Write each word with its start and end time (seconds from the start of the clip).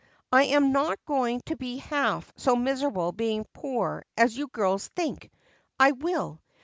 I 0.31 0.45
am 0.45 0.71
not 0.71 0.97
going 1.05 1.41
to 1.45 1.55
be 1.55 1.77
half 1.77 2.33
so 2.35 2.55
miserable 2.55 3.11
being 3.11 3.45
poor 3.53 4.03
as 4.17 4.35
you 4.35 4.47
girls 4.47 4.87
think 4.87 5.29
I 5.79 5.91
will. 5.91 6.41